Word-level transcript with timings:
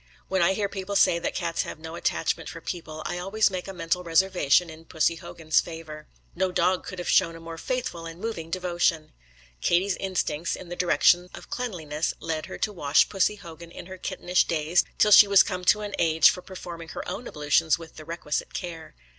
When 0.29 0.41
I 0.41 0.53
hear 0.53 0.67
people 0.67 0.95
say 0.95 1.19
that 1.19 1.35
cats 1.35 1.61
have 1.61 1.77
no 1.77 1.93
attachment 1.93 2.49
for 2.49 2.59
people 2.59 3.03
I 3.05 3.19
always 3.19 3.51
make 3.51 3.67
a 3.67 3.71
mental 3.71 4.03
reservation 4.03 4.67
in 4.67 4.85
Pussy 4.85 5.17
Hogan's 5.17 5.59
favour. 5.61 6.07
No 6.33 6.51
dog 6.51 6.83
could 6.83 6.97
have 6.97 7.07
shown 7.07 7.35
a 7.35 7.39
more 7.39 7.59
faithful 7.59 8.07
and 8.07 8.19
moving 8.19 8.49
devotion. 8.49 9.11
Katie's 9.61 9.95
instincts 9.97 10.55
in 10.55 10.69
the 10.69 10.75
direction 10.75 11.29
of 11.35 11.51
cleanliness 11.51 12.15
led 12.19 12.47
her 12.47 12.57
to 12.57 12.73
wash 12.73 13.09
Pussy 13.09 13.35
Hogan 13.35 13.69
in 13.69 13.85
her 13.85 13.99
kittenish 13.99 14.45
days, 14.47 14.83
till 14.97 15.11
she 15.11 15.27
was 15.27 15.43
come 15.43 15.63
to 15.65 15.81
an 15.81 15.93
age 15.99 16.31
for 16.31 16.41
performing 16.41 16.87
her 16.87 17.07
own 17.07 17.27
ablutions 17.27 17.77
with 17.77 17.97
the 17.97 18.03
requisite 18.03 18.55
care. 18.55 18.95